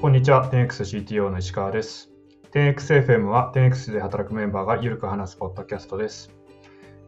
[0.00, 2.10] こんにちは、10XCTO の石川です。
[2.52, 6.30] 10XFM は 10X で働くメンバーがゆるく話すポッドキャストです。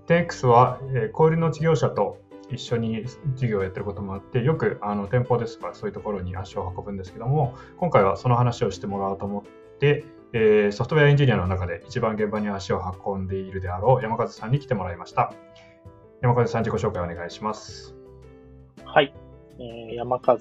[0.09, 2.19] 10X は、え小売りの事業者と
[2.51, 10.05] 一緒に事業をやってることもあって、よくあの店舗ですとかそういうところに足を運ぶんですけども、今回はその話をしてもらおうと思って、
[10.35, 15.33] えソフトウェアエンジニアの中で一番現場に足を運んでいるであろう山和さんに来てもらいました。
[16.21, 17.95] 山和さん、自己紹介お願いします。
[18.85, 19.15] はい、
[19.59, 20.37] えー山和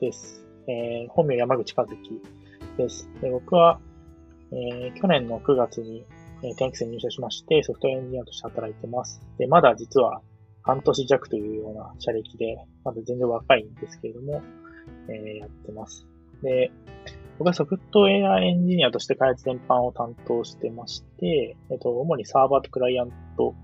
[0.00, 0.49] です。
[0.70, 1.96] えー本名山口和樹
[2.76, 3.10] です。
[3.20, 3.80] で僕は、
[4.52, 6.04] えー去年の9月に、
[6.42, 9.20] えー、テンクスに入社しまして、ソフトウェアエンジニアとして働いてます。
[9.38, 10.20] で、まだ実は
[10.62, 14.42] 半年弱というような社歴で、まだ全然若いんですけれども、
[15.08, 16.06] えーやってます。
[16.42, 16.70] で、
[17.38, 23.54] 僕はソフトウェアエンジニアとして開発全般を担当してまして、えっと、主にサーバーとクライアント、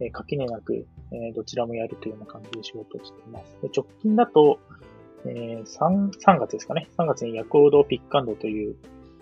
[0.00, 3.56] えー垣根なく、えーどちらもやるというような感じで仕事をしています。
[3.62, 4.58] で直近だと、
[5.28, 6.88] えー 3, 3月ですかね。
[6.98, 8.76] 3月にヤコードピックアンドという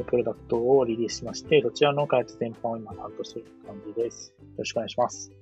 [0.06, 4.34] プロダクトをリリースしまして、そちらの開発全般を今担当している感じです。
[4.40, 5.32] よろしくお願いします。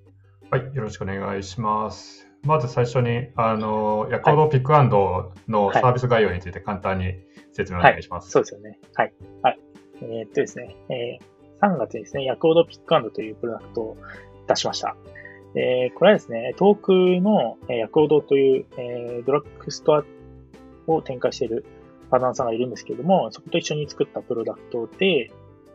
[0.51, 2.29] はい、よろしくお願いします。
[2.45, 7.15] まず最初に、あの、ヤコードピックアンドのサービス概要について簡単に
[7.53, 8.31] 説明お願いします。
[8.31, 8.79] そうですよね。
[8.95, 9.13] はい。
[9.43, 9.61] はい。
[10.03, 11.33] えーっとですね、えー
[11.65, 13.97] 3月にですね、ヤコードピックアンドというプロダクトを
[14.49, 14.97] 出しました。
[15.55, 20.05] えーこれはですね、遠くのえーヤコードという、えードラッグストア
[20.87, 21.65] を展開している
[22.11, 25.31] パートナーさんがいるんですけれども、そこと一緒に作ったプロダクトで、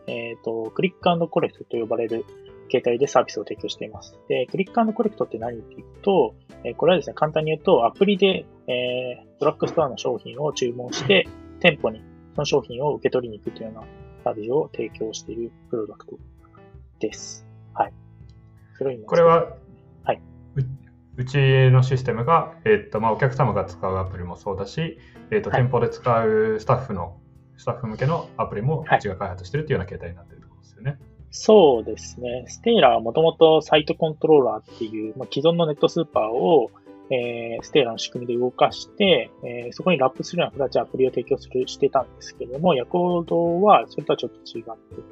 [0.07, 2.25] えっ、と、クリックコレクトと呼ばれる
[2.69, 4.17] 形態でサービスを提供しています。
[4.29, 11.27] で、クリックコレクトって何っていうと、えこれはですね、簡単に言うと、アプリで、えードラッグストアの商品を注文して、
[11.59, 12.01] 店舗に
[12.35, 13.83] その商品を受け取りに行くというような
[14.23, 16.17] サービスを提供しているプロダクト
[16.99, 17.45] です。
[17.73, 17.93] はい。
[18.77, 19.55] それこれは、
[21.17, 21.37] うち
[21.71, 24.99] のシステムが、えっとまあ、お客様が使うアプリもそうだし、
[25.31, 27.17] えっとはい店舗で使うスタッフの、
[27.57, 30.99] スタッフ向けのアプリもはいうちが開発しているというような形態になっているところですよね。
[31.31, 32.45] そうですね。
[32.47, 36.69] ステーラーはもともとサイトコントローラーっていう、まあ、既存のネットスーパーを、
[37.09, 44.65] えーステーラーの仕組みで動かして、えーそこにラップするような形でアプリを提供するしてたんですけれども、ヤコードはそれとはちょっと違っ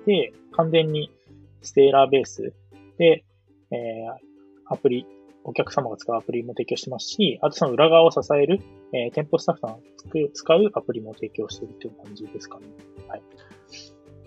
[0.03, 1.11] てて、完全に
[1.63, 2.53] ステーラーベース
[2.99, 3.25] で、
[3.71, 4.35] えー
[4.67, 5.05] アプリ、
[5.45, 8.61] お客様が使うアプリも提供してますし、あとその裏側を支える、
[8.93, 9.77] えー店舗スタッフさんが
[10.33, 12.65] 使うアプリも提供しているという感じですかね。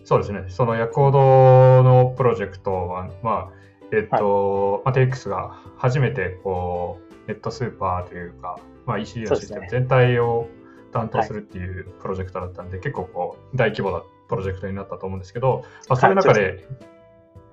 [0.05, 0.45] そうですね。
[0.49, 3.53] そのヤコードのプロジェクトは、まあ、
[3.93, 10.49] えっと、まあ、TX が初めてこうネットスーパーというか、まあ、EC のシステム全体を
[10.93, 16.65] 担当するっていうプロジェクトだったんで、結構こう大規模なプロジェクトになったと思うんですけど、まあ、そういう中はいで、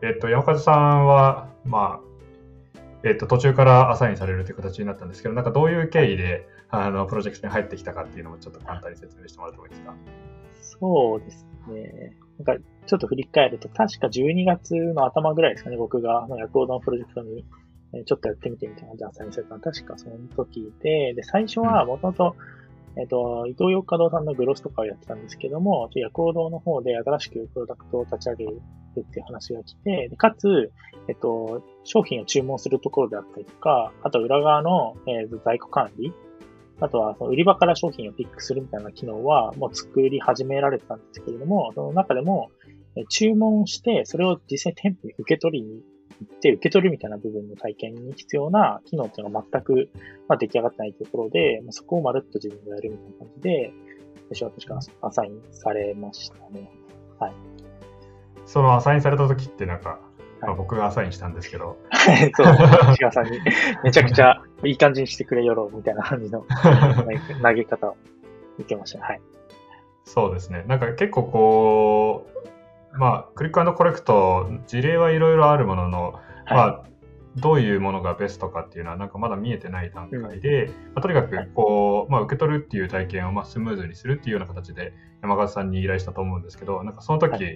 [0.02, 2.05] えっと、山風さんは、まあ、
[3.06, 9.96] えっと、途中からアサインされるという形になったんですけど、なんかどういう経緯で、あの、プロジェクトに入ってきたかっていうのもちょっと簡単に説明してもらってもいいですか？
[10.62, 12.18] そうですね。
[12.44, 17.46] なんか、ちょっと振り返ると、確か12月の頭ぐらいですかね、僕が、まあヤのプロジェクトに、
[17.94, 22.36] えーちょっとやってみてみたいな感じでアサインされたのは、確かその時で、で、最初はもともと、
[22.98, 28.62] えっ、と、伊東洋華堂さんのグロスとかをやってたんですけども、ちょヤコードの方で新しくプロダクトを立ち上げる
[29.02, 30.72] っていう話が来て、かつ、
[31.08, 36.14] えっ、と、商品を注文するところであったりとか、あと裏側の、えー在庫管理、
[36.82, 42.50] あとは、その売り場から商品をピックするみたいな機能は、もう作り始められてたんですけれども、その中でも、
[42.98, 45.82] え注文して、それを実際店舗に受け取りに
[46.22, 49.90] 行って、受け取るみたいな部分の体験に必要な機能っていうのが全く、
[50.28, 53.74] まあ、出来上がってないところで、まあ、そこをまるっと自分でやるみたいな感じで、
[54.30, 56.70] 私は確かアサインされましたね。
[57.20, 57.55] はい
[58.46, 60.00] そのアサインされた時ってなんか、
[60.58, 61.78] 僕がアサインしたんですけど、
[62.36, 62.48] そう、
[62.92, 63.40] 石川さんに
[63.84, 66.46] めちゃくちゃいい感じにしてくれよろうみたいな感じの
[67.42, 67.98] 投げ方を
[68.60, 69.04] 受けましたね。
[69.06, 69.22] はい。
[70.04, 70.64] そうですね。
[70.68, 72.28] なんか結構こ
[72.94, 76.90] う、まあ、クリックコレクト、事例はいろいろあるものの、まはあ、
[77.38, 87.50] どういうものがベストかっていうのは、なんかまだ見えてない段階で、まあ、とにかくこう、まあ、受け取るっていう体験をまあスムーズにするっていうような形で山川さんに依頼したと思うんですけど、なんかその時、は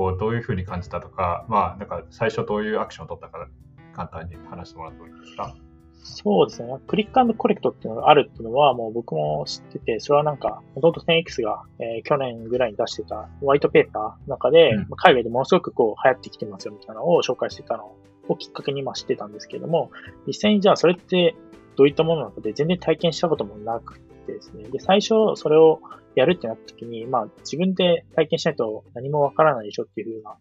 [0.00, 3.46] こうどういうふうに感じたとか、まあ、なんか最初どういうアクションを取ったか、
[3.94, 5.54] 簡単に話してもらってもいいですか？
[6.02, 6.74] そうですね。
[6.86, 17.94] クリックコレクトっていうのがあるっていうのはもう僕も知ってて、それはなんか、もともと 10X が、えー去年ぐらいに出してたホワイトペーパーの中で、うんまあ海外でものすごくこう流行ってきてますよみたいなのを紹介してたの
[18.28, 19.90] をきっかけにまあ知ってたんですけども、
[20.26, 21.36] 実際にじゃあそれって
[21.76, 24.64] どういったものなのかで全然体験したこともなくてですね。
[24.68, 25.80] で、最初それを
[26.14, 30.36] やるってなった時に、まあ自分で体験しないと何もわからないでしょっていうふうな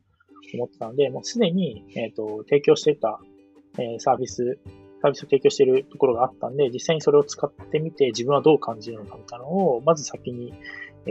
[0.53, 3.19] 思ってたので、もうすでに、えっ、と、提供してた、
[3.77, 4.59] えーサービス、
[5.01, 10.53] サービスを提供しているところがあったんで、実際にそれを使ってみて自分はどう感じるのかみたいなのを、まず先に、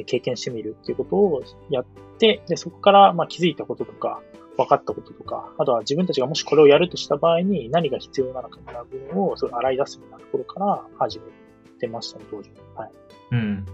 [0.07, 1.87] 経験してみるっていうことをやっ
[2.19, 4.21] て、で、そこからまあ気づいたこととか、
[4.59, 11.33] 分かったこととか、あとは自分たちがもしこれをやるとした場合に何が必要なのかみたいな部分をそれ洗い出すようなところから始める
[11.79, 12.51] てましたね、当時。
[12.75, 12.91] はい。
[13.33, 13.67] うん。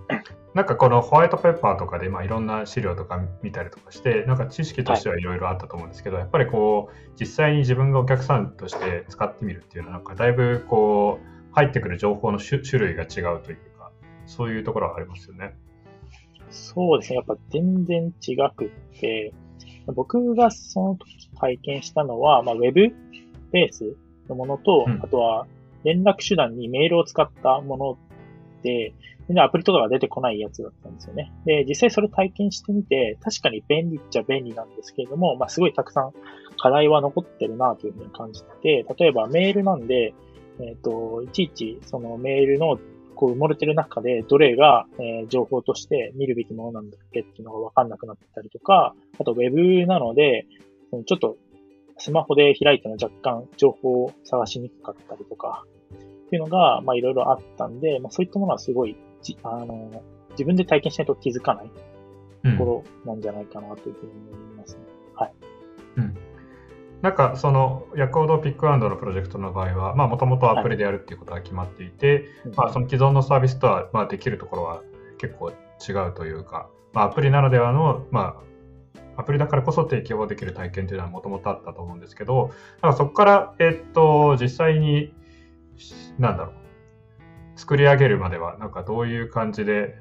[0.55, 13.91] なんかこのホワイトペッパーとかでまあいろんな資料とか見たりとかして、なんか知識としてはいろいろあったと思うんですけど、はい、やっぱりこう、実際に自分がお客さんとして使ってみるっていうのは、なんかだいぶこう、入ってくる情報の種類が違うというか、
[14.27, 15.57] そういうところはありますよね。
[16.51, 17.17] そうですね。
[17.17, 18.69] やっぱ全然違くっ
[19.01, 19.33] て、
[19.87, 22.95] 僕がその時体験したのは、まあ、ウェブ
[23.51, 23.97] ベース
[24.29, 25.47] のものと、うん、あとは
[25.85, 27.99] 連絡手段にメールを使ったもの
[28.63, 28.95] で、
[29.29, 31.33] 全然アプリとかが出てこないやつだったんですよね。
[31.47, 36.13] で、実際それ体験してみて、確かに便利っちゃ便利なんですけれども、まあ、すごいたくさん
[36.59, 40.15] 課題は残ってるなというふうに感じて、例えばメールなんで、
[40.61, 42.79] えっ、ー、と、いちいちそのメールの
[43.15, 50.47] こう埋もれてる中で、どれが、え、情報として見るべきものなんだっけっていうのがわかんなくなったりとか、あとウェブなので、
[51.07, 51.37] ちょっと
[51.99, 55.65] スマホで開いても若干情報を探しにくかったりとか、
[56.27, 61.71] っていうのが、まあいろいろあったんで、まあそういったものはすごい、じあの、自分で体験しないと気づかない
[62.51, 64.81] ところなんじゃないかなというふうに思いますね。
[65.13, 65.33] うん、はい。
[65.97, 66.17] うん。
[67.03, 74.83] なんかそのヤコードピックアンドのプロジェクトの場合は、もともとアプリでやるっていうことが決まっていて、はい、まあ、その既存のサービスとは、まあ、できるところは
[75.19, 78.43] 結構違うというか、まあ、アプリならではの、まあ、
[79.17, 82.51] アプリだからこそ提供できる体験というのはもともとあったと思うんですけど、
[82.83, 85.15] なんかそこから、えっと、実際に、
[86.19, 86.55] なんだろう、
[87.59, 89.97] 作り上げるまでは、なんかどういう感じで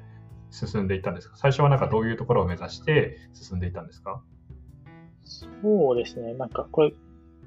[0.50, 1.36] 進んでいったんですか？
[1.36, 4.22] 最初はなんかどういうところを目指して進んでいったんですか？
[5.24, 6.34] そうですね。
[6.34, 6.92] なんか、これ、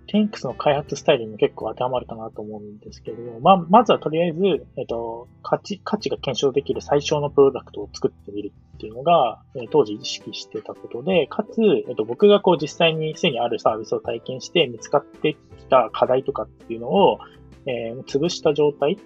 [0.07, 17.19] テンクスの開発スタイルにも結構当てはまるかなと思うんですけれども、まあ、まずはとりあえず、えっと、価値、価値が検証できる最小のプロダクトを作ってみるっていうのが、えー、当時意識してたことで、かつ、えっと、僕がこう実際にすでにあるサービスを体験して見つかってきた課題とかっていうのを、
[17.65, 18.97] えー、潰した状態、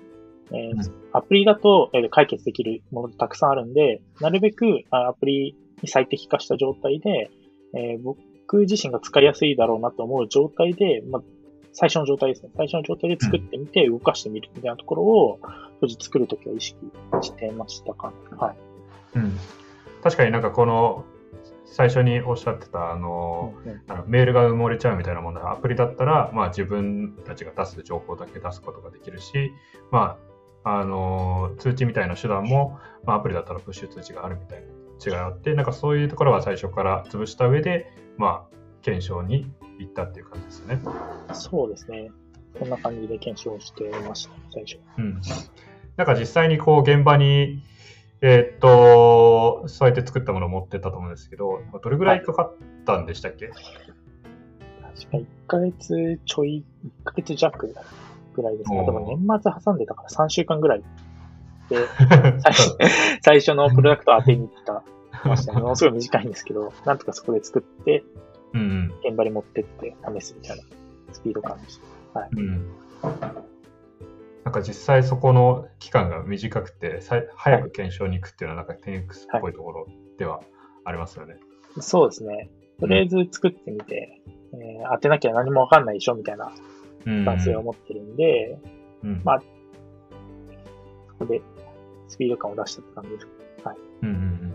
[0.52, 0.80] えー、うん、
[1.14, 7.32] アプリだと、えー、解決できるものたくさんあるんで、なるべくアプリに最適化した状態で、
[7.74, 8.20] えー、僕
[8.60, 11.22] 自身が使いやすいだろうなと思う状態で、まあ、
[11.74, 12.50] 最初の状態ですね。
[12.56, 15.40] 最初の状態で作ってみて、動かしてみるみたいなところを、
[15.80, 16.78] 当時作るときは意識
[17.22, 18.16] してましたかね。
[18.38, 18.56] はい。
[19.18, 19.38] うん。
[20.04, 21.06] 確かになんかこの、
[21.72, 29.54] 最初におっしゃってたあの、うんうん、あのメールが埋もれちゃうみたいなものはアプリだったら、まあ、自分たちが出す情報だけ出すことができるし、
[29.90, 30.18] ま
[30.66, 34.68] あ、あの通知みたいな手段も、まあ、アプリだったらプッシュ通知があるみたいな
[35.04, 40.80] 違って、なんかそういうところは最初から潰した上で、まあ、検証に行ったっていう感じですね。
[41.34, 42.12] そうですね。
[42.60, 44.80] こんな感じで検証してました、最初。
[44.98, 45.22] うん。
[45.98, 47.64] なんか実際にこう現場に、
[48.22, 52.56] えー、っと、そうやって作ったものを持ってったと思うんですけど、どれぐらいかかっ
[52.86, 53.54] たんでしたっけ、はい、
[54.96, 57.74] 確か1ヶ月ちょい、1ヶ月弱
[58.34, 58.86] ぐらいですね。
[58.86, 60.86] でも年末挟んでたから3週間ぐらいで、
[63.22, 64.84] 最初のプロダクトを当てに行った
[65.28, 65.62] ましたね。
[65.62, 68.04] ものすごい短いんですけど、なんとかそこで作って、
[68.54, 70.64] うん、現場に持ってって試すみたいな
[71.14, 71.80] スピード感でし
[72.14, 72.20] た。
[72.20, 72.30] はい。
[72.34, 72.72] うん、
[74.44, 77.02] なんか実際そこの期間が短くて、
[77.36, 79.88] 早く検証に行くっていうのはなんか 10X っぽいところ
[80.18, 80.42] では
[80.86, 81.34] ありますよね。
[81.34, 81.42] はい、
[81.82, 82.50] そうですね。
[82.80, 84.22] とりあえず作ってみて、
[84.54, 86.52] うん、えー、当てなきゃ何もわかんないでしょみたいな
[87.26, 88.60] 男性を持ってるんで、
[89.04, 89.42] うん、まあ、
[91.08, 91.42] そこで
[92.12, 93.28] スピード感を出したって感じです。
[93.64, 93.76] はい。
[94.04, 94.54] うんうんうん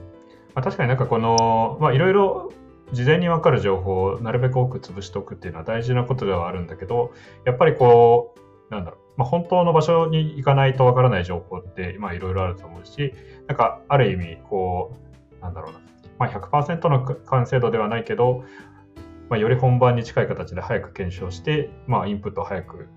[0.54, 2.52] まあ、確かになんかこの、まあいろいろ
[2.92, 7.12] 事前に分かる情報をなるべく多く潰しておくっていうのは大事なことではあるんだけど、
[7.44, 8.34] やっぱりこ
[8.70, 13.12] う、なんだろう、まあ、本当の場所に行かないと分からない情報って、まあいろいろあると思うし、
[13.48, 14.94] なんかある意味、こ
[15.40, 15.80] う、なんだろうな、
[16.18, 18.44] まあ100%の完成度ではないけど、
[19.28, 22.88] まあ、より本番に近い形で早く検証して、まあ、インプットを早く、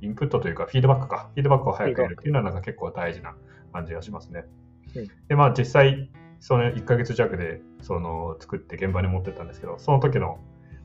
[0.00, 3.34] インプットというか、フィードバックか、フィードバックを早くやるっていうのは、なんか結構大事な
[3.72, 4.44] 感じがしますね。
[4.94, 10.38] うん、で、まあ、実際、その1ヶ月弱でその作って現場に持ってったんですけど、その時の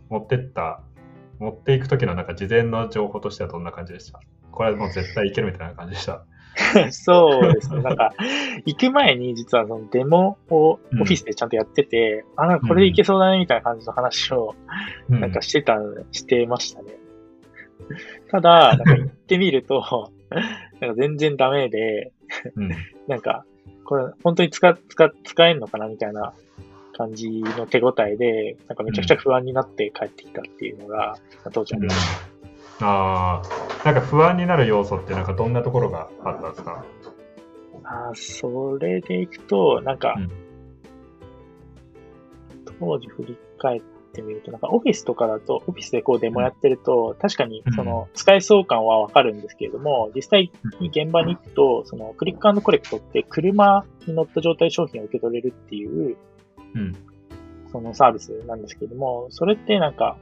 [0.09, 0.81] 持ってった、
[1.39, 4.19] 持っていく時のなんか事前の情報としてはどんな感じでした？
[4.51, 6.25] これはもう絶対いけるみたいな感じでした。
[6.91, 7.81] そうですね。
[7.81, 8.13] なんか、
[8.65, 14.55] 行く前に実はそのデモをオフィスでちゃんとやってて、うん、あ、なんかこれでいけそうだねみたいな感じの話を、
[15.09, 16.93] なんかしてた、うん、してましたね。
[18.29, 20.11] ただ、なんか行ってみると、
[20.79, 22.11] なんか全然ダメで、
[22.55, 22.69] うん、
[23.07, 23.45] なんか、
[23.85, 26.33] これ本当に使、使、使えんのかなみたいな
[26.95, 32.19] 感じの手応えで、なんかめちゃくちゃ不安になって帰ってきたっていうのが、うん、当時ありまし
[32.79, 32.85] た。
[32.85, 36.83] ああ、なんか不安になる要素ってなんかどんなところがあったんですか？
[37.85, 40.29] あそれでいくと、なんか、うん。
[42.79, 43.81] 当時振り返っ
[44.13, 56.17] てみると、なんかオフィスとかだと、オフィスでこうデモやってると、確かにその使えそう感はわかるんですけれども、実際に現場に行くと、そのクリックコレクトって車に乗った状態で商品を受け取れるっていう、
[56.75, 56.95] うん。
[57.71, 60.15] そのサービスなんですけれども、それってなんか、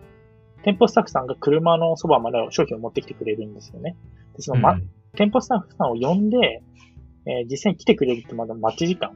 [0.64, 3.96] 店舗スタッフさんが車のそばまで商品を持ってきてくれるんですよね。
[4.36, 4.80] でその、ま、
[5.16, 6.64] 店舗スタッフさんを呼んで、
[7.26, 9.12] えー実際に来てくれるってまだ待ち時間。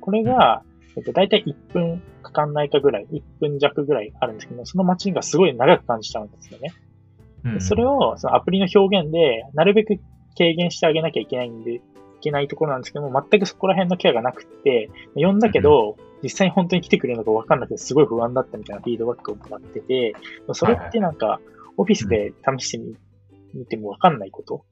[0.00, 0.62] これが、
[0.96, 6.72] えっと、大体1分かかんないかぐらい、1分弱ぐらいあるんですけども、その待ちがすごい長く感じちゃうんですよね。
[7.44, 9.98] うんでそれを、そのアプリの表現で、なるべく
[10.36, 11.80] 軽減してあげなきゃいけないんで、い
[12.20, 20.14] けないところなんですけども、全くそこら辺のケアがなくって、呼んだけど、実際に本当に来てくれるのか分かんなくて、すごい不安だったみたいなフィードバックをもらってて、
[20.52, 21.40] それってなんか、
[21.76, 22.96] オフィスで試してみ
[23.54, 24.54] 見ても分かんないこと。
[24.54, 24.64] オ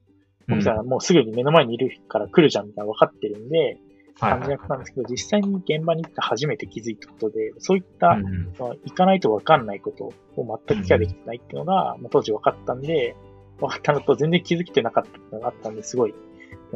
[0.47, 3.77] フィスはもうすぐに目の前にいるから来るじゃんみたいな分かってるんで、
[4.19, 13.15] 感じだったんですけど、実際に現場に行って初めて気づいたことで、そういった、うん行かないと分かんないことを全くケアできてないっていうのが、まあ当時分かったんで、
[13.59, 16.13] 分かったのと全然気づけてなかったのがあったんで、すごい、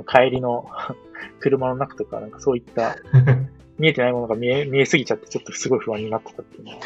[0.08, 0.66] 帰りの
[1.40, 2.96] 車の中とか、なんかそういった
[3.80, 6.80] 見えてないものが見え、見えすぎちゃって、ちょっとすごい不安になってたっていうのは、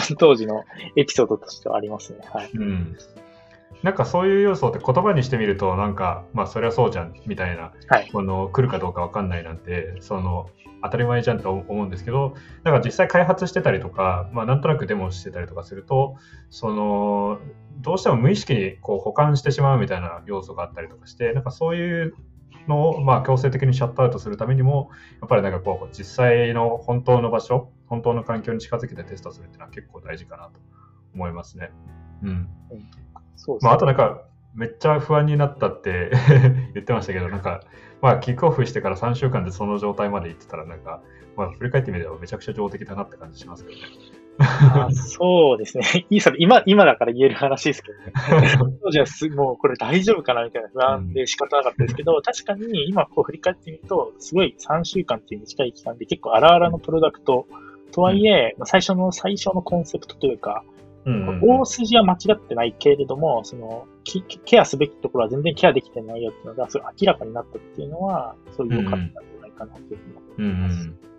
[0.18, 0.64] 当時の
[0.96, 2.20] エピソードとしてはありますね。
[2.24, 2.50] はい。
[2.54, 2.96] うん。
[3.84, 8.08] なんかそういう要素って言葉にしてみると、なんか、まあそりゃそうじゃんみたいな、はい。
[8.10, 10.48] この来るかどうかわかんないなんて、その
[10.82, 16.16] 当たり前じゃんと思うんですけど、なんか実際開発してたりとか、まあなんとなくデモしてたりとかすると、
[16.48, 17.38] その、
[17.82, 22.14] どうしても無意識にこう補完してしまうみたいな要素があったりとかして、なんかそういう
[22.66, 24.88] のをまあ強制的にシャットアウトするためにも、
[25.20, 30.52] やっぱりなんかこう実際の本当の場所、本当の環境に近づけてテストするっていうのは結構大事かなと
[31.14, 31.70] 思いますね。
[32.22, 32.48] うん。
[33.36, 33.68] そうですね。
[33.68, 34.22] まあ、あとなんか、
[34.54, 36.12] めっちゃ不安になったって
[36.74, 37.60] 言ってましたけど、なんか、
[38.00, 41.00] まあ、キックオフしてから3週間でその状態まで行ってたら、なんか、
[41.36, 43.84] まあ、振り返ってみればめちゃくちゃ上出来だなって感じしますけどね。
[44.38, 45.84] あそうですね。
[46.10, 48.12] いいそれ今、今だから言える話ですけどね。
[48.82, 57.46] 当時はすもうこれ大丈夫かなみたいな不安で仕方なかったですけど、確かに今こう振り返ってみると、すごい3週間っていう短い期間で結構荒々のプロダクト
[57.92, 60.64] とはいえ、まあ最初の最初のコンセプトというか、
[61.06, 71.14] うんうん大筋は間違ってないけれども、そのきケアすべきところは全然ケアできてないよっていうのが、すごい明らかになったっていうのは、そういう良かったんじゃないかなというふうに思うんいます。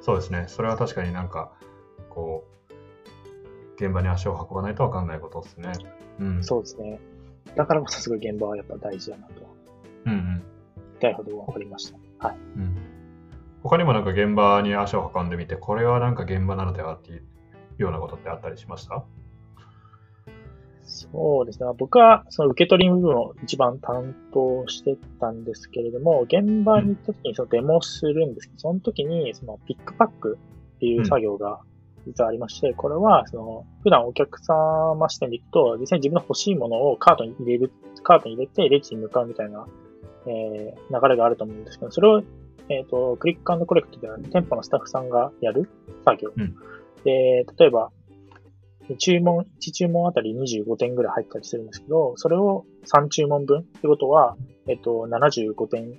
[0.00, 0.44] そうですね。
[0.48, 1.52] それは確かになんか、
[2.08, 5.72] こう、現場に足を運ばないと分かんないことですね。
[6.20, 6.44] うん。
[6.44, 7.00] そうですね。
[7.56, 9.32] だからこそすごい現場はやっぱ大事だなと、
[10.06, 10.24] うんうん。
[10.76, 12.26] 言いたいほど分かりました。
[12.26, 12.36] はい。
[12.56, 12.76] うん。
[13.62, 17.24] 他にもなんか現場に足を運んでみて、これはなんか現場なのではっていう
[17.82, 19.04] ようなことってあったりしました？
[20.82, 21.68] そうですね。
[21.78, 30.38] 僕はその受け取り部分を一番担当してたんですけれども、現場に行った時にそのデモをするんですけど、その時にそのピックパック
[30.76, 31.60] っていう作業が
[32.06, 37.72] 実はありまして、これはその普段お客様視点で行くと、実際に自分の欲しいものをカートに入れる、
[38.02, 39.66] カートに入れてレジに向かうみたいな、
[40.26, 42.22] えー流れがあると思うんですけど、それを、
[42.68, 45.70] えっ、と、クリックコレクトでは店舗のスタッフさんがやる
[46.04, 46.32] 作業。
[46.36, 46.56] うん
[47.04, 47.90] で、例えば、
[48.98, 55.98] 注文、1注文あたり25点ぐらい入ったりするんですけど、それを3注文分ってことは、えっと、75点、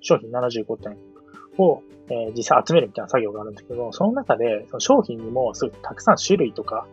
[0.00, 0.96] 商品75点
[1.58, 6.86] を、えー実際集めるみたいな作業があるんですけど、その中で、その商品にもすごいたくさん種類とか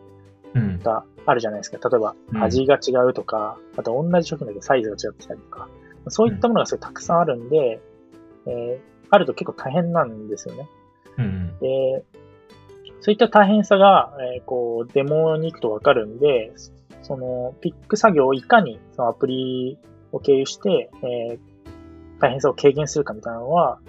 [0.53, 0.79] うん。
[0.79, 1.89] があるじゃないですか。
[1.89, 5.67] 例えばうん、味が違うとか、あと同じ商品だけどサイズが違ってたりとか、
[6.09, 7.81] そういったものがすごいたくさんあるんで、
[8.45, 10.67] えーあると結構大変なんですよね。
[11.17, 12.03] うんで、
[13.01, 16.53] そういった大変さが、えーこう、デモに行くとわかるんで、
[17.01, 19.77] その、ピック作業をいかにそのアプリ
[20.11, 21.39] を経由して、えー
[22.19, 23.79] 大変さを軽減するかみたいなのは、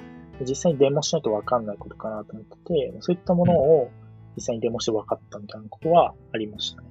[0.40, 3.90] 実際にデモしないとわかんないことかなと思ってて、そういったものを
[4.36, 6.88] 実際にデモしてわかったみたいなことはありましたね。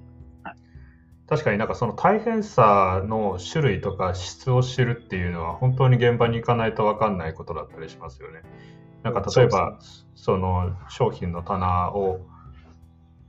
[1.28, 8.40] 確かになんかその大変さの種類とか質を知るっていうのは本当に現場に行かないと分かんないことだったりしますよね。
[9.02, 9.78] なんか例えば
[10.14, 12.20] その商品の棚を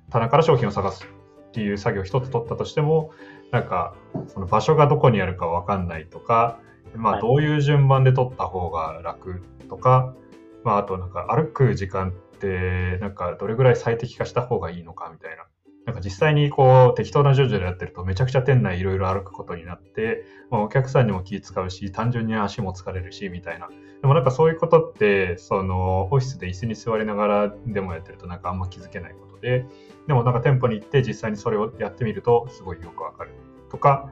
[0.09, 1.05] 棚から商品を探す
[1.49, 3.11] っていう作業一つ取ったとしても
[3.51, 3.95] なんか
[4.27, 6.59] その場所がどこにあるか分かんないとか、
[6.95, 10.13] まあ、はいどういう順番で取った方が楽とか、
[10.63, 15.45] まあ、あとなんか歩く時間ってなんかどれぐらい最適化した方がいいのかみたいな。
[15.89, 23.69] なんか実際にこう適当な順序でやってるとめちゃくちゃ店内いろいろ歩くことになって、まあ、お客さんにも気使うし単純に足も疲れるしみたいな。
[24.01, 29.65] でもなんかそういうことってそのオフィスで椅子に座りながらでもやってるとなんかあんま気づけないことで
[30.07, 33.31] でもなんか店舗に行って実際にそれをやってみるとすごいよくわかる
[33.69, 34.09] とか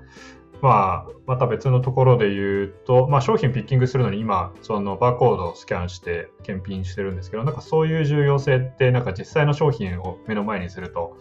[0.62, 11.18] まあ、また別のところで言うと、まあ、商品ピッキングするのに今、そのバーコードをスキャンして検品してるんですけど、なんかそういう重要性って、なんか実際の商品を目の前にすると、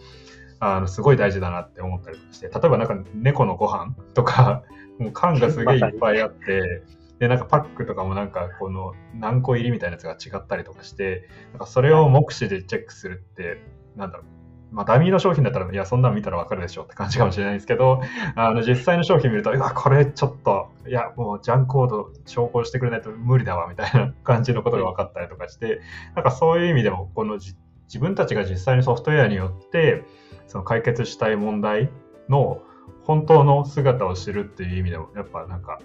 [0.59, 4.63] あのすごい大事だなって思ったりして、例えばなんか猫のご飯とか、
[4.99, 6.83] もう缶がすげえいっぱいあって、
[7.19, 13.61] で、なんかパックとかもなんかこの何個入りみたいなやつが違ったりとかして、なんかそれを目視でチェックするって、
[13.95, 14.37] なんだろう、
[14.71, 18.01] まあ、ダミーの商品だったら、いや、そんなの見たらわかるでしょうって感じかもしれないですけど、
[18.35, 25.81] あの実際の商品見ると、うわ、これちょっと、いや、もうジャンコード証拠してくれないと無理だわみたいな感じのことが分かったりとかして、
[26.15, 27.55] なんかそういう意味でも、この自
[27.99, 30.03] 分たちが実際にソフトウェアによって、
[30.47, 31.91] その解決したい問題
[32.29, 32.61] の
[33.03, 35.79] 本当の姿を知るっていう意味でも、やっぱなんか、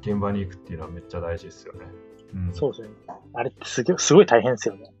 [0.00, 1.80] 現場に行くっていうのはめっちゃ大事ですよね。
[2.34, 2.88] うん、そうですね。
[3.34, 4.92] あれってすごいすごい大変ですよね。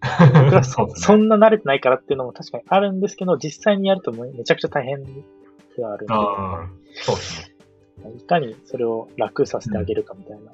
[0.00, 8.14] 僕 はそね、そんな慣れてないからっていうのも確かにあるんですけど、実際にやるとめちゃくちゃ大変ではあるんで、あそうですね。
[8.16, 10.50] いかにそれを楽させてあげるかみたいな、うん、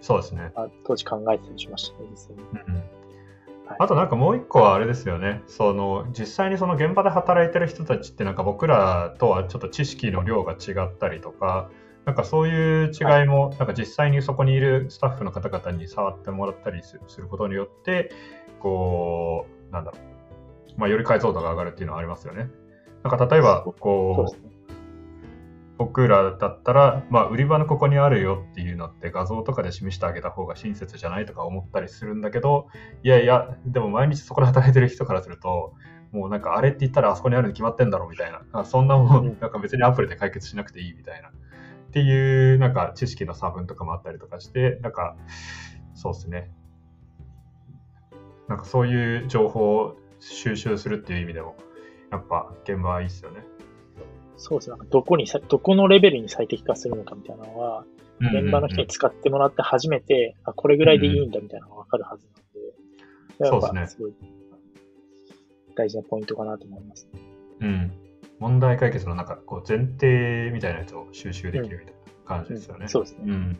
[0.00, 0.52] そうですね。
[0.84, 2.42] 当時考えてたりしましたね、実際に。
[2.42, 2.95] うん
[3.78, 11.70] あとなんかもう一個はあれですよね、その実際にその現場で働いてる人たちってなんか僕らとはちょっと知識の量が違ったりとか、
[12.04, 18.12] なんかそういう違いも、なんか実際にそこにいるスタッフの方々に触ってもらったりすることによって、
[18.60, 22.48] こう、なんだろう、まあ、より解像度が上がるっていうのはありますよね。
[23.02, 24.55] なんか例えば、こう、
[25.78, 32.68] 僕らだったら、まあ、売り場のここにあるよっていうのって画像とかで示してあげた方が親切じゃないとか思ったりするんだけど、
[33.02, 35.74] いやいや、でも毎日そこで働いてる人からすると、
[36.12, 41.32] もうなんかあれって言ったらあそこにあるに決まってんだろうみたいな、そんなもん、なんか別にアプリで解決しなくていいみたいな、っ
[41.92, 45.16] ていうなんか知識の差分とかもあったりとかして、なんか
[45.94, 46.50] そうですね、
[48.48, 51.56] なんかそういう情報を収集するっていう意味でも、
[52.10, 53.42] やっぱ現場はいいっすよね。
[54.36, 54.76] そうですね。
[54.90, 57.84] どこに、どこのレベルに最適化するのかみたいなのは、
[58.20, 64.12] 現場の人に使ってもらって初めて、あ、これぐらいでいいんだみたいなのがわかるはずなんで、そうですね。
[65.74, 67.20] 大事なポイントかなと思います、ね。
[67.60, 67.92] うん。
[68.38, 72.78] 問題解決のなんかこう前提みたいなやつを収集できるみたいな感じですよね。
[72.78, 73.22] うんうん、そうですね。
[73.26, 73.58] うん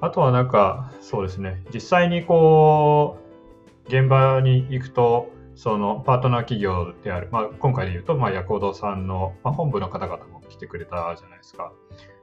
[0.00, 3.16] あとはなんか、そうですね、実際にこ
[3.86, 11.72] う、現場に行くと、そのパートナー企業である、まあ、今回で言うと、まあ、ヤコードさんの、まあ、本部の方々も来てくれたじゃないですか。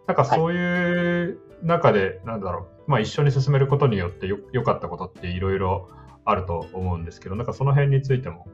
[0.08, 5.90] なんかそういう中で、はい、なんだろう、まあ、一緒に進めることによってよ良かったことっていろいろ
[6.26, 8.48] あると思うんですけど、なんかその辺についても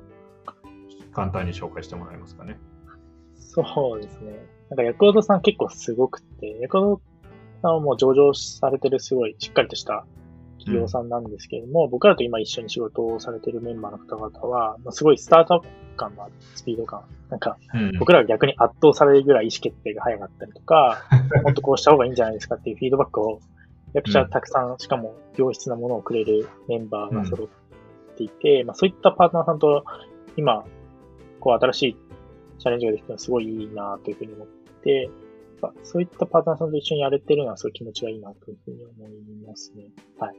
[1.13, 2.60] 簡単に紹介してもらえますかね。
[3.36, 4.46] そうですね。
[4.70, 7.02] なんかヤコードさん結構すごくて、ヤコード
[7.62, 10.06] さんはもう上場されてるすごいしっかりとした
[10.67, 17.01] 企業さんなんですけれども、うん、僕らと今一緒に仕事をされてるメンバーの方々は、まあ、すごいスタートアップ感のスピード感。
[17.30, 17.58] なんか、
[17.99, 21.03] 僕らが逆に圧倒されるぐらい意思決定が早かったりとか、
[21.43, 23.39] もっとこうした方がいいんじゃないですかっていうフィードバックを、
[23.93, 27.47] めちゃくちゃたくさん、しかも良質なものをくれるメンバーが揃っ
[28.15, 29.84] ていて、まあそういったパートナーさんと
[30.38, 30.65] 今、
[31.39, 31.97] こう新しい
[32.60, 34.47] チャレンジができたのはすごいいいなというふうに思っ
[34.84, 35.10] て、
[35.84, 39.12] そういったパートナーさんと一緒にやれてるのはすごい気持ちがいいなというふうに思い
[39.48, 39.86] ますね。
[40.20, 40.36] はい。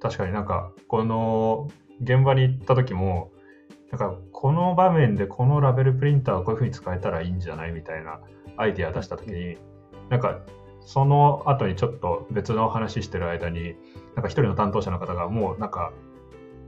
[0.00, 1.68] 確かになんか、この
[2.02, 3.32] 現場に行った時も、
[3.90, 8.20] なんかこの場面でこのラベルプリンターをこういうふうに使えたらいいんじゃないみたいな
[8.56, 9.56] アイディア出した時に、
[10.10, 10.40] なんか
[10.80, 13.74] その後にちょっと別の話してる間に、
[14.14, 15.92] なんか一人の担当者の方がもうなんか、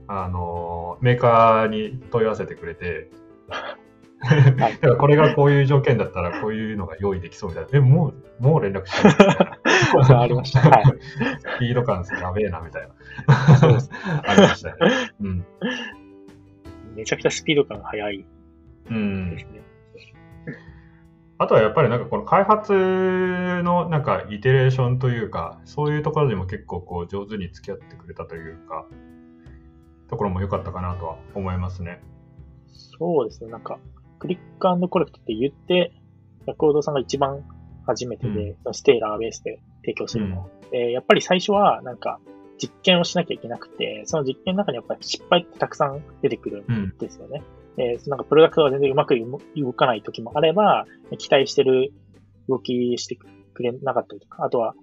[0.08, 3.10] あの、メーカーに問い合わせてくれて、
[4.20, 7.70] だからこれがこういう条件だったらこういうのが用意できそうみたいな。
[7.72, 10.20] え、もう、もう連絡したみたいな。
[10.22, 10.60] ありました。
[10.60, 10.84] はい。
[10.84, 12.94] スピード感やべえなみたいな。
[13.28, 14.74] ありましたね。
[15.20, 15.46] うん。
[16.96, 18.90] めちゃくちゃスピード感速いですね。
[18.90, 19.36] うん。
[21.40, 28.84] あとはやっぱりなんかこの開発のなんかイテレーションというか、そういうところにも結構こう上手に付き合ってくれたというか、
[30.08, 32.02] ところも良かったかなとは思いますね。
[32.66, 33.50] そうですね。
[33.50, 33.78] なんか、
[34.18, 35.92] クリックコレクトって言って、
[36.46, 37.44] ヤクオドさんが一番
[37.86, 40.50] 初めてで、うん、ステーラーベースで提供するの。
[40.72, 42.20] うん、やっぱり最初は、なんか、
[42.58, 47.42] 実験をしなきゃいけなくて、その実験の中にやっぱり失敗ってたくさん出てくるんですよね。
[47.76, 49.14] うん、えー、なんかプロダクトが全然うまく
[49.56, 50.86] 動かない時もあれば、
[51.18, 51.92] 期待してる
[52.48, 54.74] 動きしてくれなかったりとか、あとは、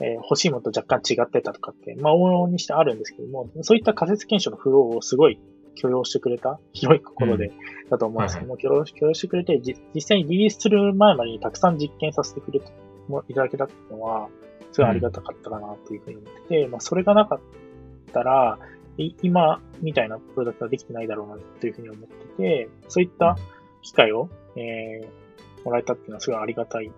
[0.00, 5.38] えー、欲しいものと若干違ってたとかって、まあ、往々にしてあるんですけども、そういった仮説検証のフローをすごい
[5.74, 7.52] 許容してくれた、広い心で、
[7.90, 12.66] だと思うんですけども、許容許容してくれて、実際にリリースする前までにたくさん実験させてくれて
[13.28, 14.28] いただけたっていうのは、
[14.72, 17.40] すごいありがたかったかなというふうに思ってて、まあ、それがなかっ
[18.12, 18.58] たら、
[19.22, 23.36] 今みたいなプロダクトはできてないだろうなというふうに思ってて、そういった
[23.82, 25.08] 機会を、え
[25.64, 26.90] もらえたっていうのはすごいありがたい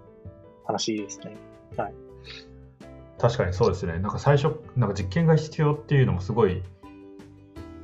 [0.65, 1.37] 話ですね。
[1.77, 1.95] はい。
[3.19, 3.99] 確かにそうですね。
[3.99, 6.63] なんか最初、なんか実験が必要っていうのもすごい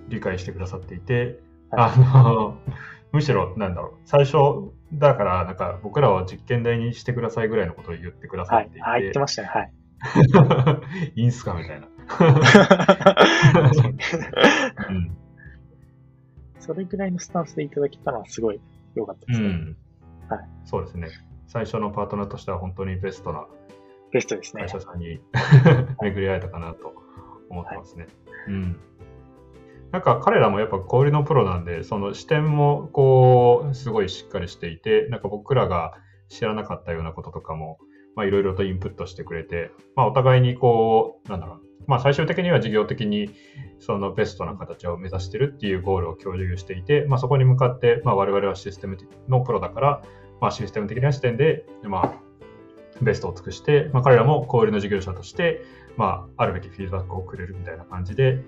[0.08, 1.40] 理解してくださっていて、
[1.70, 2.58] はい、あの、
[3.12, 4.36] むしろ、なんだろう、最初、
[4.92, 8.80] だから、なんか僕らは実験台にしてくださいぐらいのことを言ってくださっていて。
[8.80, 9.72] はい、言ってましたね、はい。
[11.20, 11.88] いいんすかみたいな。
[14.88, 15.16] うん、
[16.58, 18.60] それぐらいのスタンスでいただけたのはすごい
[18.94, 19.46] 良かったですね。
[19.46, 19.76] うん、
[20.28, 21.08] はい、そうですね。
[21.46, 23.46] 最初のパートナーとしては本当にベストな
[24.12, 24.62] ベストですね。
[24.62, 25.20] 会社さんに
[26.00, 26.94] 巡り会えたかなと
[27.50, 28.06] 思ってますね。
[28.46, 28.76] はい、うん。
[29.92, 35.94] なんか彼らもやっぱ小売りのプロなんで、その視点もこう、すごいしっかりしていて、なんか僕らが
[36.28, 37.78] 知らなかったようなこととかも、
[38.14, 43.30] まあいろいろとインプットしてくれて、まあお互いにこう、なんだろう、まあ最終的には事業的に
[43.78, 48.98] そのベストな形を目指してるっていうゴールを共有していて、まあそこに向かって、まあ我々はシステム
[49.28, 50.02] のプロだから、
[50.40, 52.28] まあシステム的な視点で、まあ
[53.00, 55.62] ベストを尽くして、まあ、彼らも小売りの事業者として、
[55.96, 58.42] まあ、あるべきフィードバックをくれるみたいな感じで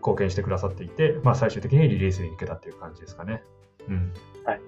[0.00, 3.42] 貢献してくださっていて、まあ、最終的にリリースに行けたっていう感じですかね。
[3.88, 4.12] うん。
[4.44, 4.60] はい。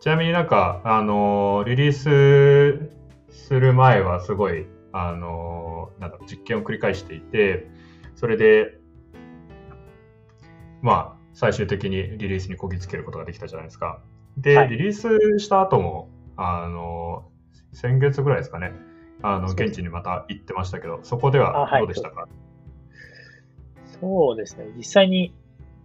[0.00, 2.90] ちなみになんか、あの、リリース
[3.30, 7.68] する前はすごい、あの、なんだろう、実験を繰り返していて、
[8.14, 8.78] それで、
[10.82, 14.02] まあ、最終的にリリースにこぎつけることができたじゃないですか。
[14.36, 17.30] で、はい、リリースした後も、あの、
[17.72, 18.72] 先月ぐらいですかね、
[19.22, 22.30] あの、現地にまた行ってましたけど、そこではどうでしたか、はい、
[24.02, 24.66] そうですね。
[24.76, 25.32] 実際に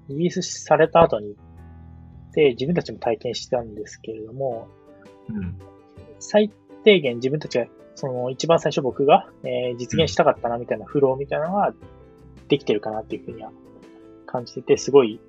[0.09, 1.35] リリースされた後に、
[2.33, 4.67] で、自分たちも体験したんですけれども、
[5.29, 5.59] うん、
[6.19, 6.51] 最
[6.83, 11.73] 低限自分たちが、その一番最初僕が、えー、実現したかったなみたいなフローみたいなのは
[12.47, 13.51] できてるかなっていうふうには
[14.25, 15.19] 感じてて、すごい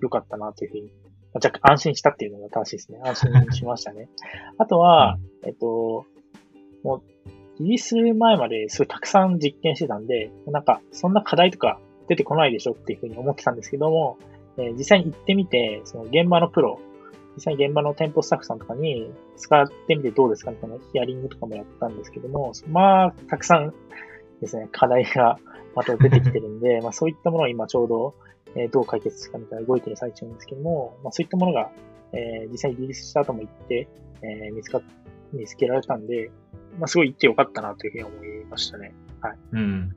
[0.00, 0.92] 良かったなというふうに
[1.34, 3.00] 若干安心したっていうのが正しいですね。
[3.04, 4.08] 安心しましたね。
[4.58, 6.06] あとは、えっと、
[6.84, 7.02] もう、
[7.60, 14.16] リリース前まですごいたくさん実験してたんで、なんか、そんな課題とか出てこないでしょっていうふうに思ってたんですけども、
[14.56, 16.80] えー、実際に行ってみて、その現場のプロ、
[17.36, 23.74] 実際に現場の店舗スタッフさんとかに使ってみてどうですかみたいなヒアリングとかもやったんですけども、まあ、たくさん
[24.40, 25.38] ですね、課題が
[25.74, 28.14] また出てきてるんで、まあそういったものを今ちょうど、
[28.56, 31.70] えどう解決するかみたいな動いてる最中なんですけども、まあ、そういったものが、
[32.12, 33.88] えー、実際にリリースした後も行って、
[34.22, 34.82] えー、見つかっ、
[35.32, 36.30] 見つけられたんで、
[36.78, 38.94] まあ、すごい行ってよかったなというふうに思いましたね。
[39.20, 39.38] はい。
[39.52, 39.94] うん。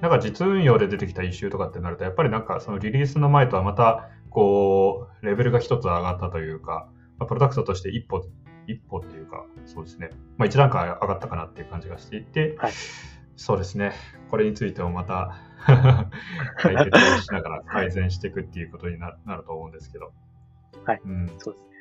[0.00, 8.24] なんか実運用で出てきたイシューとかってなると、やっぱりなんかそのリリースの前とはまた、こう、レベルが一つ上がったというか、まあ、プロダクトとして一歩、
[8.66, 10.10] 一歩っていうか、そうですね。
[10.38, 12.72] まあ一段階上がったかなっていう感じがしていて、はい、
[13.36, 13.92] そうですね。
[14.30, 15.36] これについてもまた
[16.58, 20.12] 解決をしながら改善していくっていうことになると思うんですけど。
[20.84, 21.00] はい。
[21.04, 21.71] うん、そうですね。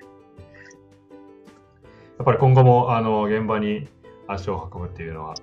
[2.18, 3.88] やっぱり今後もあの現場に
[4.28, 5.36] 足を運ぶっていうのは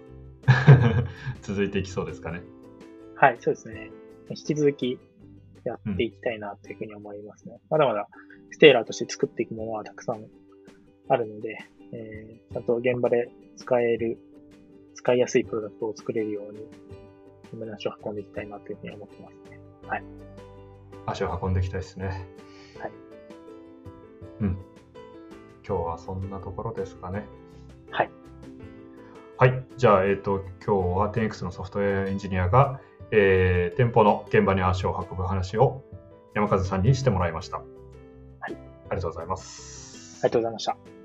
[1.42, 2.42] 続いていきそうですかね。
[3.16, 3.90] はい、そうですね。
[4.30, 4.98] 引き続き
[5.64, 7.54] やっていきたいなというふうに思いますね。
[7.54, 8.08] うん、まだまだ
[8.50, 10.26] ステーラーとして作っていくものはたくさん
[11.08, 11.58] あるので、
[11.92, 14.18] えー、ちゃんと現場で使える、
[14.94, 16.60] 使いやすいプロダクトを作れるように
[17.52, 19.60] 胸足を運んでいきたいなというふうに思ってますね。
[19.86, 20.04] はい。
[21.06, 22.26] 足を運んでいきたいですね。
[22.78, 23.07] はい。
[25.68, 25.76] うん。
[25.76, 27.26] 今日はそんなところですかね。
[27.90, 28.10] はい。
[29.38, 29.64] はい。
[29.76, 35.84] じゃあ、えっ、ー、と、今日は 10X のソフトウェアエンジニアが、えー、店舗の現場に足を運ぶ話を
[36.34, 37.58] 山風さんにしてもらいました。
[37.58, 37.64] は
[38.48, 38.56] い。
[38.90, 40.20] ありがとうございます。
[40.22, 40.97] ありがとうございました。